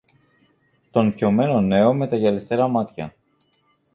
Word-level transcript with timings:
τον 0.91 1.13
πιωμένο 1.13 1.61
νέο 1.61 1.93
με 1.93 2.07
τα 2.07 2.15
γυαλιστερά 2.17 2.67
μάτια 2.67 3.15